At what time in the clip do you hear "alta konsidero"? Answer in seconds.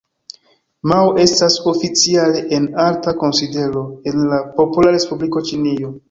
2.83-3.83